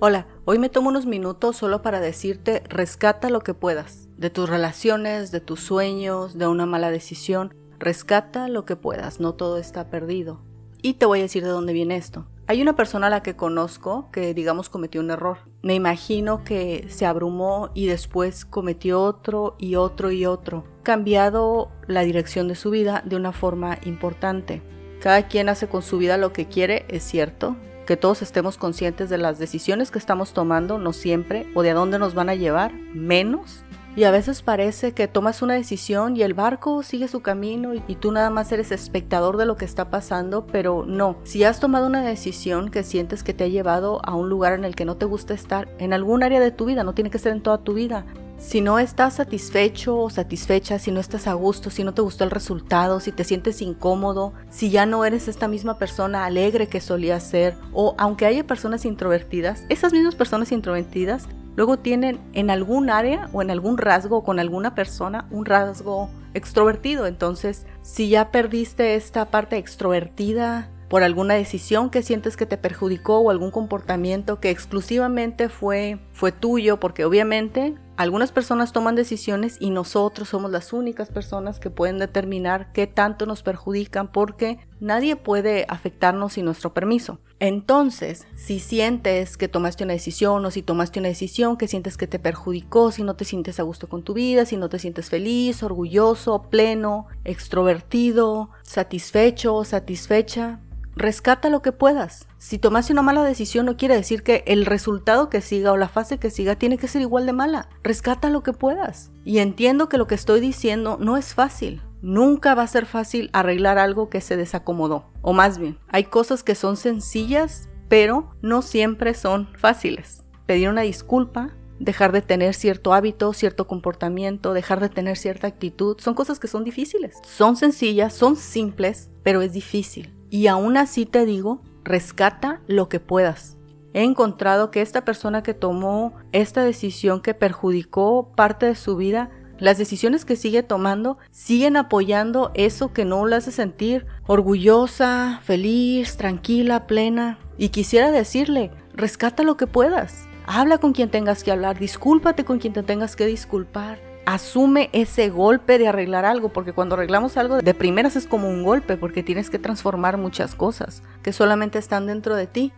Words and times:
Hola, 0.00 0.28
hoy 0.44 0.60
me 0.60 0.68
tomo 0.68 0.90
unos 0.90 1.06
minutos 1.06 1.56
solo 1.56 1.82
para 1.82 1.98
decirte 1.98 2.62
rescata 2.68 3.30
lo 3.30 3.40
que 3.40 3.52
puedas, 3.52 4.08
de 4.16 4.30
tus 4.30 4.48
relaciones, 4.48 5.32
de 5.32 5.40
tus 5.40 5.58
sueños, 5.58 6.38
de 6.38 6.46
una 6.46 6.66
mala 6.66 6.92
decisión, 6.92 7.52
rescata 7.80 8.46
lo 8.46 8.64
que 8.64 8.76
puedas, 8.76 9.18
no 9.18 9.34
todo 9.34 9.58
está 9.58 9.90
perdido. 9.90 10.40
Y 10.82 10.94
te 10.94 11.06
voy 11.06 11.18
a 11.18 11.22
decir 11.22 11.42
de 11.42 11.48
dónde 11.48 11.72
viene 11.72 11.96
esto. 11.96 12.26
Hay 12.46 12.62
una 12.62 12.76
persona 12.76 13.08
a 13.08 13.10
la 13.10 13.24
que 13.24 13.34
conozco 13.34 14.08
que 14.12 14.34
digamos 14.34 14.68
cometió 14.68 15.00
un 15.00 15.10
error. 15.10 15.38
Me 15.62 15.74
imagino 15.74 16.44
que 16.44 16.86
se 16.88 17.04
abrumó 17.04 17.70
y 17.74 17.86
después 17.86 18.44
cometió 18.44 19.02
otro 19.02 19.56
y 19.58 19.74
otro 19.74 20.12
y 20.12 20.26
otro, 20.26 20.62
cambiado 20.84 21.72
la 21.88 22.02
dirección 22.02 22.46
de 22.46 22.54
su 22.54 22.70
vida 22.70 23.02
de 23.04 23.16
una 23.16 23.32
forma 23.32 23.78
importante. 23.84 24.62
Cada 25.00 25.26
quien 25.26 25.48
hace 25.48 25.66
con 25.66 25.82
su 25.82 25.98
vida 25.98 26.18
lo 26.18 26.32
que 26.32 26.46
quiere, 26.46 26.86
es 26.88 27.02
cierto, 27.02 27.56
que 27.88 27.96
todos 27.96 28.20
estemos 28.20 28.58
conscientes 28.58 29.08
de 29.08 29.16
las 29.16 29.38
decisiones 29.38 29.90
que 29.90 29.98
estamos 29.98 30.34
tomando, 30.34 30.76
no 30.76 30.92
siempre, 30.92 31.50
o 31.54 31.62
de 31.62 31.70
a 31.70 31.74
dónde 31.74 31.98
nos 31.98 32.12
van 32.12 32.28
a 32.28 32.34
llevar, 32.34 32.74
menos. 32.74 33.64
Y 33.96 34.04
a 34.04 34.10
veces 34.10 34.42
parece 34.42 34.92
que 34.92 35.08
tomas 35.08 35.40
una 35.40 35.54
decisión 35.54 36.14
y 36.14 36.20
el 36.20 36.34
barco 36.34 36.82
sigue 36.82 37.08
su 37.08 37.22
camino 37.22 37.72
y, 37.72 37.80
tú 37.94 38.12
nada 38.12 38.28
más 38.28 38.52
eres 38.52 38.72
espectador 38.72 39.38
de 39.38 39.46
lo 39.46 39.56
que 39.56 39.64
está 39.64 39.88
pasando, 39.88 40.46
pero 40.46 40.84
no. 40.86 41.16
Si 41.24 41.44
has 41.44 41.60
tomado 41.60 41.86
una 41.86 42.02
decisión 42.02 42.70
que 42.70 42.82
sientes 42.82 43.22
que 43.22 43.32
te 43.32 43.44
ha 43.44 43.48
llevado 43.48 44.02
a 44.04 44.14
un 44.14 44.28
lugar 44.28 44.52
en 44.52 44.66
el 44.66 44.76
que 44.76 44.84
no 44.84 44.98
te 44.98 45.06
gusta 45.06 45.32
estar, 45.32 45.66
en 45.78 45.94
algún 45.94 46.22
área 46.22 46.40
de 46.40 46.50
tu 46.50 46.66
vida, 46.66 46.84
no 46.84 46.92
tiene 46.92 47.08
que 47.08 47.18
ser 47.18 47.32
en 47.32 47.42
toda 47.42 47.64
tu 47.64 47.72
vida, 47.72 48.04
si 48.38 48.60
no 48.60 48.78
estás 48.78 49.14
satisfecho 49.14 49.98
o 49.98 50.10
satisfecha, 50.10 50.78
si 50.78 50.92
no 50.92 51.00
estás 51.00 51.26
a 51.26 51.34
gusto, 51.34 51.70
si 51.70 51.82
no 51.82 51.92
te 51.92 52.02
gustó 52.02 52.24
el 52.24 52.30
resultado, 52.30 53.00
si 53.00 53.10
te 53.10 53.24
sientes 53.24 53.60
incómodo, 53.60 54.32
si 54.48 54.70
ya 54.70 54.86
no 54.86 55.04
eres 55.04 55.26
esta 55.26 55.48
misma 55.48 55.76
persona 55.78 56.24
alegre 56.24 56.68
que 56.68 56.80
solías 56.80 57.24
ser, 57.24 57.56
o 57.72 57.94
aunque 57.98 58.26
haya 58.26 58.46
personas 58.46 58.84
introvertidas, 58.84 59.64
esas 59.68 59.92
mismas 59.92 60.14
personas 60.14 60.52
introvertidas 60.52 61.28
luego 61.56 61.78
tienen 61.78 62.20
en 62.32 62.50
algún 62.50 62.90
área 62.90 63.28
o 63.32 63.42
en 63.42 63.50
algún 63.50 63.76
rasgo 63.76 64.22
con 64.22 64.38
alguna 64.38 64.76
persona 64.76 65.26
un 65.32 65.44
rasgo 65.44 66.08
extrovertido. 66.32 67.06
Entonces, 67.06 67.66
si 67.82 68.08
ya 68.08 68.30
perdiste 68.30 68.94
esta 68.94 69.24
parte 69.26 69.56
extrovertida, 69.56 70.70
por 70.88 71.02
alguna 71.02 71.34
decisión 71.34 71.90
que 71.90 72.02
sientes 72.02 72.36
que 72.36 72.46
te 72.46 72.56
perjudicó 72.56 73.18
o 73.18 73.30
algún 73.30 73.50
comportamiento 73.50 74.40
que 74.40 74.50
exclusivamente 74.50 75.48
fue, 75.48 75.98
fue 76.12 76.32
tuyo, 76.32 76.80
porque 76.80 77.04
obviamente 77.04 77.74
algunas 77.98 78.30
personas 78.30 78.72
toman 78.72 78.94
decisiones 78.94 79.56
y 79.58 79.70
nosotros 79.70 80.28
somos 80.28 80.52
las 80.52 80.72
únicas 80.72 81.08
personas 81.08 81.58
que 81.58 81.68
pueden 81.68 81.98
determinar 81.98 82.70
qué 82.72 82.86
tanto 82.86 83.26
nos 83.26 83.42
perjudican 83.42 84.12
porque 84.12 84.60
nadie 84.78 85.16
puede 85.16 85.66
afectarnos 85.68 86.34
sin 86.34 86.44
nuestro 86.44 86.72
permiso. 86.72 87.18
Entonces, 87.40 88.28
si 88.36 88.60
sientes 88.60 89.36
que 89.36 89.48
tomaste 89.48 89.82
una 89.82 89.94
decisión 89.94 90.44
o 90.44 90.52
si 90.52 90.62
tomaste 90.62 91.00
una 91.00 91.08
decisión 91.08 91.56
que 91.56 91.66
sientes 91.66 91.96
que 91.96 92.06
te 92.06 92.20
perjudicó, 92.20 92.92
si 92.92 93.02
no 93.02 93.16
te 93.16 93.24
sientes 93.24 93.58
a 93.58 93.64
gusto 93.64 93.88
con 93.88 94.04
tu 94.04 94.14
vida, 94.14 94.46
si 94.46 94.56
no 94.56 94.68
te 94.68 94.78
sientes 94.78 95.10
feliz, 95.10 95.64
orgulloso, 95.64 96.44
pleno, 96.50 97.06
extrovertido, 97.24 98.50
satisfecho 98.62 99.64
satisfecha, 99.64 100.60
rescata 100.98 101.48
lo 101.48 101.62
que 101.62 101.72
puedas. 101.72 102.26
Si 102.38 102.58
tomaste 102.58 102.92
una 102.92 103.02
mala 103.02 103.22
decisión 103.22 103.66
no 103.66 103.76
quiere 103.76 103.94
decir 103.94 104.22
que 104.22 104.42
el 104.46 104.66
resultado 104.66 105.30
que 105.30 105.40
siga 105.40 105.72
o 105.72 105.76
la 105.76 105.88
fase 105.88 106.18
que 106.18 106.30
siga 106.30 106.56
tiene 106.56 106.76
que 106.76 106.88
ser 106.88 107.00
igual 107.02 107.24
de 107.24 107.32
mala. 107.32 107.68
Rescata 107.82 108.30
lo 108.30 108.42
que 108.42 108.52
puedas. 108.52 109.10
Y 109.24 109.38
entiendo 109.38 109.88
que 109.88 109.98
lo 109.98 110.06
que 110.06 110.16
estoy 110.16 110.40
diciendo 110.40 110.98
no 111.00 111.16
es 111.16 111.34
fácil. 111.34 111.82
Nunca 112.02 112.54
va 112.54 112.62
a 112.62 112.68
ser 112.68 112.86
fácil 112.86 113.30
arreglar 113.32 113.78
algo 113.78 114.08
que 114.08 114.20
se 114.20 114.36
desacomodó. 114.36 115.06
O 115.22 115.32
más 115.32 115.58
bien, 115.58 115.78
hay 115.88 116.04
cosas 116.04 116.42
que 116.42 116.54
son 116.54 116.76
sencillas, 116.76 117.68
pero 117.88 118.34
no 118.42 118.62
siempre 118.62 119.14
son 119.14 119.48
fáciles. 119.56 120.24
Pedir 120.46 120.68
una 120.68 120.82
disculpa, 120.82 121.54
dejar 121.78 122.12
de 122.12 122.22
tener 122.22 122.54
cierto 122.54 122.92
hábito, 122.92 123.32
cierto 123.32 123.66
comportamiento, 123.66 124.52
dejar 124.52 124.80
de 124.80 124.88
tener 124.88 125.16
cierta 125.16 125.46
actitud, 125.46 125.96
son 125.98 126.14
cosas 126.14 126.38
que 126.38 126.48
son 126.48 126.64
difíciles. 126.64 127.16
Son 127.24 127.56
sencillas, 127.56 128.14
son 128.14 128.36
simples, 128.36 129.10
pero 129.22 129.42
es 129.42 129.52
difícil. 129.52 130.17
Y 130.30 130.46
aún 130.46 130.76
así 130.76 131.06
te 131.06 131.24
digo, 131.24 131.62
rescata 131.84 132.60
lo 132.66 132.88
que 132.88 133.00
puedas. 133.00 133.56
He 133.94 134.02
encontrado 134.02 134.70
que 134.70 134.82
esta 134.82 135.04
persona 135.04 135.42
que 135.42 135.54
tomó 135.54 136.14
esta 136.32 136.62
decisión 136.62 137.22
que 137.22 137.34
perjudicó 137.34 138.32
parte 138.36 138.66
de 138.66 138.74
su 138.74 138.96
vida, 138.96 139.30
las 139.58 139.78
decisiones 139.78 140.24
que 140.24 140.36
sigue 140.36 140.62
tomando 140.62 141.18
siguen 141.30 141.76
apoyando 141.76 142.52
eso 142.54 142.92
que 142.92 143.04
no 143.04 143.26
le 143.26 143.36
hace 143.36 143.50
sentir 143.50 144.06
orgullosa, 144.26 145.40
feliz, 145.42 146.16
tranquila, 146.16 146.86
plena. 146.86 147.38
Y 147.56 147.70
quisiera 147.70 148.10
decirle, 148.12 148.70
rescata 148.94 149.42
lo 149.42 149.56
que 149.56 149.66
puedas. 149.66 150.28
Habla 150.46 150.78
con 150.78 150.92
quien 150.92 151.10
tengas 151.10 151.42
que 151.42 151.50
hablar, 151.50 151.78
discúlpate 151.78 152.44
con 152.44 152.58
quien 152.58 152.72
te 152.72 152.82
tengas 152.82 153.16
que 153.16 153.26
disculpar 153.26 154.07
asume 154.28 154.90
ese 154.92 155.30
golpe 155.30 155.78
de 155.78 155.88
arreglar 155.88 156.26
algo, 156.26 156.50
porque 156.50 156.74
cuando 156.74 156.94
arreglamos 156.94 157.38
algo 157.38 157.62
de 157.62 157.74
primeras 157.74 158.14
es 158.14 158.26
como 158.26 158.50
un 158.50 158.62
golpe, 158.62 158.98
porque 158.98 159.22
tienes 159.22 159.48
que 159.48 159.58
transformar 159.58 160.18
muchas 160.18 160.54
cosas 160.54 161.02
que 161.22 161.32
solamente 161.32 161.78
están 161.78 162.06
dentro 162.06 162.36
de 162.36 162.46
ti. 162.46 162.72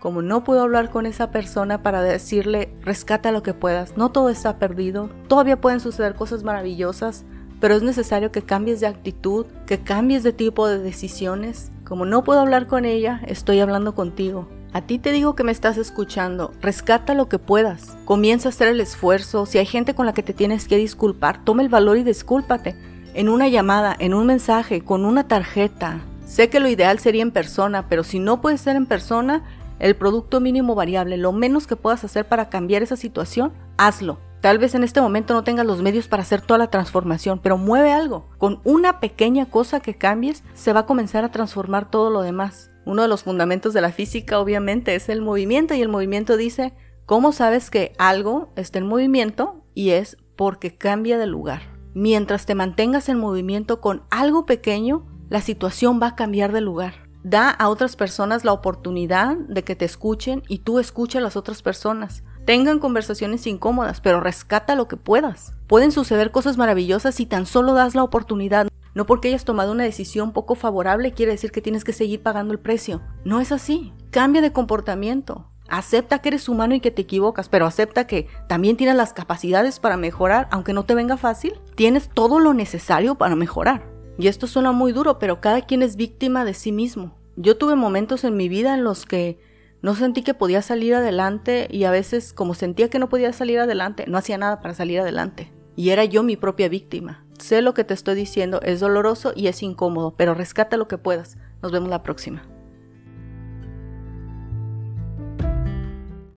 Como 0.00 0.20
no 0.20 0.44
puedo 0.44 0.60
hablar 0.60 0.90
con 0.90 1.06
esa 1.06 1.30
persona 1.30 1.82
para 1.82 2.02
decirle, 2.02 2.74
rescata 2.82 3.32
lo 3.32 3.42
que 3.42 3.54
puedas, 3.54 3.96
no 3.96 4.10
todo 4.12 4.28
está 4.28 4.58
perdido, 4.58 5.08
todavía 5.28 5.58
pueden 5.58 5.80
suceder 5.80 6.14
cosas 6.14 6.44
maravillosas, 6.44 7.24
pero 7.58 7.74
es 7.74 7.82
necesario 7.82 8.30
que 8.30 8.42
cambies 8.42 8.80
de 8.80 8.88
actitud, 8.88 9.46
que 9.66 9.80
cambies 9.80 10.22
de 10.24 10.34
tipo 10.34 10.68
de 10.68 10.78
decisiones. 10.78 11.70
Como 11.84 12.04
no 12.04 12.22
puedo 12.22 12.40
hablar 12.40 12.66
con 12.66 12.84
ella, 12.84 13.22
estoy 13.26 13.60
hablando 13.60 13.94
contigo. 13.94 14.46
A 14.74 14.80
ti 14.80 14.98
te 14.98 15.12
digo 15.12 15.34
que 15.34 15.44
me 15.44 15.52
estás 15.52 15.76
escuchando, 15.76 16.52
rescata 16.62 17.12
lo 17.12 17.28
que 17.28 17.38
puedas, 17.38 17.94
comienza 18.06 18.48
a 18.48 18.52
hacer 18.52 18.68
el 18.68 18.80
esfuerzo, 18.80 19.44
si 19.44 19.58
hay 19.58 19.66
gente 19.66 19.94
con 19.94 20.06
la 20.06 20.14
que 20.14 20.22
te 20.22 20.32
tienes 20.32 20.66
que 20.66 20.78
disculpar, 20.78 21.44
toma 21.44 21.60
el 21.60 21.68
valor 21.68 21.98
y 21.98 22.04
discúlpate, 22.04 22.74
en 23.12 23.28
una 23.28 23.48
llamada, 23.48 23.94
en 23.98 24.14
un 24.14 24.24
mensaje, 24.24 24.80
con 24.80 25.04
una 25.04 25.28
tarjeta. 25.28 26.00
Sé 26.24 26.48
que 26.48 26.58
lo 26.58 26.68
ideal 26.68 26.98
sería 26.98 27.20
en 27.20 27.32
persona, 27.32 27.86
pero 27.90 28.02
si 28.02 28.18
no 28.18 28.40
puedes 28.40 28.62
ser 28.62 28.76
en 28.76 28.86
persona, 28.86 29.42
el 29.78 29.94
producto 29.94 30.40
mínimo 30.40 30.74
variable, 30.74 31.18
lo 31.18 31.32
menos 31.32 31.66
que 31.66 31.76
puedas 31.76 32.02
hacer 32.04 32.26
para 32.26 32.48
cambiar 32.48 32.82
esa 32.82 32.96
situación, 32.96 33.52
hazlo. 33.76 34.20
Tal 34.42 34.58
vez 34.58 34.74
en 34.74 34.82
este 34.82 35.00
momento 35.00 35.34
no 35.34 35.44
tengas 35.44 35.64
los 35.64 35.82
medios 35.82 36.08
para 36.08 36.24
hacer 36.24 36.40
toda 36.40 36.58
la 36.58 36.66
transformación, 36.66 37.38
pero 37.40 37.58
mueve 37.58 37.92
algo. 37.92 38.28
Con 38.38 38.60
una 38.64 38.98
pequeña 38.98 39.46
cosa 39.46 39.78
que 39.78 39.94
cambies, 39.94 40.42
se 40.52 40.72
va 40.72 40.80
a 40.80 40.86
comenzar 40.86 41.24
a 41.24 41.30
transformar 41.30 41.88
todo 41.92 42.10
lo 42.10 42.22
demás. 42.22 42.72
Uno 42.84 43.02
de 43.02 43.08
los 43.08 43.22
fundamentos 43.22 43.72
de 43.72 43.80
la 43.80 43.92
física 43.92 44.40
obviamente 44.40 44.96
es 44.96 45.08
el 45.08 45.22
movimiento 45.22 45.74
y 45.74 45.80
el 45.80 45.88
movimiento 45.88 46.36
dice, 46.36 46.74
¿cómo 47.06 47.30
sabes 47.30 47.70
que 47.70 47.92
algo 47.98 48.52
está 48.56 48.80
en 48.80 48.88
movimiento? 48.88 49.62
Y 49.74 49.90
es 49.90 50.16
porque 50.34 50.76
cambia 50.76 51.18
de 51.18 51.28
lugar. 51.28 51.62
Mientras 51.94 52.44
te 52.44 52.56
mantengas 52.56 53.08
en 53.08 53.20
movimiento 53.20 53.80
con 53.80 54.02
algo 54.10 54.44
pequeño, 54.44 55.06
la 55.30 55.40
situación 55.40 56.00
va 56.02 56.08
a 56.08 56.16
cambiar 56.16 56.50
de 56.50 56.62
lugar. 56.62 56.94
Da 57.22 57.48
a 57.48 57.68
otras 57.68 57.94
personas 57.94 58.44
la 58.44 58.52
oportunidad 58.52 59.36
de 59.36 59.62
que 59.62 59.76
te 59.76 59.84
escuchen 59.84 60.42
y 60.48 60.58
tú 60.58 60.80
escucha 60.80 61.20
a 61.20 61.22
las 61.22 61.36
otras 61.36 61.62
personas. 61.62 62.24
Tengan 62.44 62.80
conversaciones 62.80 63.46
incómodas, 63.46 64.00
pero 64.00 64.20
rescata 64.20 64.74
lo 64.74 64.88
que 64.88 64.96
puedas. 64.96 65.52
Pueden 65.68 65.92
suceder 65.92 66.32
cosas 66.32 66.56
maravillosas 66.56 67.14
si 67.14 67.24
tan 67.24 67.46
solo 67.46 67.72
das 67.72 67.94
la 67.94 68.02
oportunidad. 68.02 68.66
No 68.94 69.06
porque 69.06 69.28
hayas 69.28 69.44
tomado 69.44 69.70
una 69.70 69.84
decisión 69.84 70.32
poco 70.32 70.56
favorable 70.56 71.12
quiere 71.12 71.32
decir 71.32 71.52
que 71.52 71.62
tienes 71.62 71.84
que 71.84 71.92
seguir 71.92 72.20
pagando 72.20 72.52
el 72.52 72.58
precio. 72.58 73.00
No 73.24 73.40
es 73.40 73.52
así. 73.52 73.92
Cambia 74.10 74.42
de 74.42 74.52
comportamiento. 74.52 75.46
Acepta 75.68 76.18
que 76.18 76.30
eres 76.30 76.48
humano 76.48 76.74
y 76.74 76.80
que 76.80 76.90
te 76.90 77.02
equivocas, 77.02 77.48
pero 77.48 77.64
acepta 77.64 78.08
que 78.08 78.26
también 78.48 78.76
tienes 78.76 78.96
las 78.96 79.12
capacidades 79.12 79.78
para 79.78 79.96
mejorar, 79.96 80.48
aunque 80.50 80.72
no 80.72 80.84
te 80.84 80.96
venga 80.96 81.16
fácil. 81.16 81.60
Tienes 81.76 82.10
todo 82.12 82.40
lo 82.40 82.54
necesario 82.54 83.14
para 83.14 83.36
mejorar. 83.36 83.88
Y 84.18 84.26
esto 84.26 84.48
suena 84.48 84.72
muy 84.72 84.92
duro, 84.92 85.18
pero 85.20 85.40
cada 85.40 85.62
quien 85.62 85.82
es 85.82 85.96
víctima 85.96 86.44
de 86.44 86.54
sí 86.54 86.72
mismo. 86.72 87.16
Yo 87.36 87.56
tuve 87.56 87.76
momentos 87.76 88.24
en 88.24 88.36
mi 88.36 88.48
vida 88.48 88.74
en 88.74 88.84
los 88.84 89.06
que 89.06 89.38
no 89.82 89.96
sentí 89.96 90.22
que 90.22 90.34
podía 90.34 90.62
salir 90.62 90.94
adelante 90.94 91.66
y 91.70 91.84
a 91.84 91.90
veces 91.90 92.32
como 92.32 92.54
sentía 92.54 92.88
que 92.88 93.00
no 93.00 93.08
podía 93.08 93.32
salir 93.32 93.58
adelante, 93.58 94.04
no 94.06 94.16
hacía 94.16 94.38
nada 94.38 94.60
para 94.60 94.74
salir 94.74 95.00
adelante. 95.00 95.52
Y 95.74 95.90
era 95.90 96.04
yo 96.04 96.22
mi 96.22 96.36
propia 96.36 96.68
víctima. 96.68 97.24
Sé 97.38 97.62
lo 97.62 97.74
que 97.74 97.82
te 97.82 97.94
estoy 97.94 98.14
diciendo, 98.14 98.60
es 98.62 98.78
doloroso 98.78 99.32
y 99.34 99.48
es 99.48 99.62
incómodo, 99.62 100.14
pero 100.16 100.34
rescata 100.34 100.76
lo 100.76 100.86
que 100.86 100.98
puedas. 100.98 101.36
Nos 101.62 101.72
vemos 101.72 101.90
la 101.90 102.04
próxima. 102.04 102.46